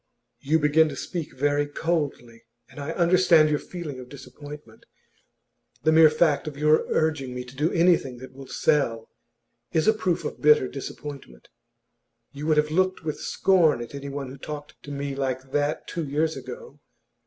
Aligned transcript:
'You 0.39 0.57
begin 0.57 0.89
to 0.89 0.95
speak 0.95 1.35
very 1.37 1.67
coldly. 1.67 2.41
And 2.71 2.79
I 2.79 2.89
understand 2.93 3.51
your 3.51 3.59
feeling 3.59 3.99
of 3.99 4.09
disappointment. 4.09 4.87
The 5.83 5.91
mere 5.91 6.09
fact 6.09 6.47
of 6.47 6.57
your 6.57 6.87
urging 6.89 7.35
me 7.35 7.43
to 7.43 7.55
do 7.55 7.71
anything 7.71 8.17
that 8.17 8.33
will 8.33 8.47
sell 8.47 9.11
is 9.73 9.87
a 9.87 9.93
proof 9.93 10.25
of 10.25 10.41
bitter 10.41 10.67
disappointment. 10.67 11.49
You 12.31 12.47
would 12.47 12.57
have 12.57 12.71
looked 12.71 13.03
with 13.03 13.19
scorn 13.19 13.79
at 13.79 13.93
anyone 13.93 14.29
who 14.29 14.39
talked 14.39 14.73
to 14.81 14.91
me 14.91 15.13
like 15.13 15.51
that 15.51 15.87
two 15.87 16.03
years 16.09 16.35
ago. 16.35 16.79